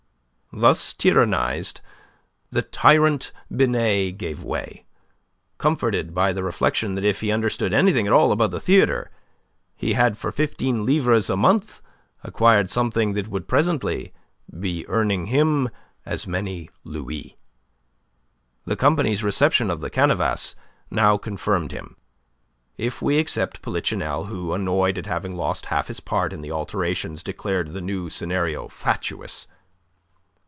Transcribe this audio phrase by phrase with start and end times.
[0.53, 1.79] Thus tyrannized,
[2.51, 4.85] the tyrant Binet gave way,
[5.57, 9.11] comforted by the reflection that if he understood anything at all about the theatre,
[9.77, 11.79] he had for fifteen livres a month
[12.21, 14.11] acquired something that would presently
[14.59, 15.69] be earning him
[16.05, 17.37] as many louis.
[18.65, 20.55] The company's reception of the canevas
[20.89, 21.95] now confirmed him,
[22.77, 27.23] if we except Polichinelle, who, annoyed at having lost half his part in the alterations,
[27.23, 29.47] declared the new scenario fatuous.